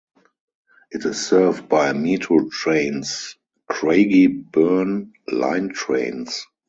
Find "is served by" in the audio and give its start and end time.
1.05-1.93